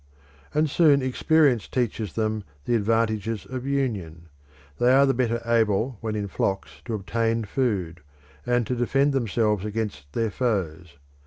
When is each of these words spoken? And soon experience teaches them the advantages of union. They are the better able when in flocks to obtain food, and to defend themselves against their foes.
And 0.55 0.67
soon 0.67 1.03
experience 1.03 1.67
teaches 1.67 2.13
them 2.13 2.43
the 2.65 2.73
advantages 2.73 3.45
of 3.45 3.67
union. 3.67 4.29
They 4.79 4.91
are 4.93 5.05
the 5.05 5.13
better 5.13 5.43
able 5.45 5.99
when 6.01 6.15
in 6.15 6.27
flocks 6.27 6.81
to 6.85 6.95
obtain 6.95 7.43
food, 7.43 8.01
and 8.43 8.65
to 8.65 8.73
defend 8.75 9.13
themselves 9.13 9.63
against 9.63 10.11
their 10.13 10.31
foes. 10.31 10.97